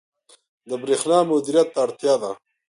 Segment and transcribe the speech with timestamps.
[0.69, 2.31] •د برېښنا مدیریت ته اړتیا ده.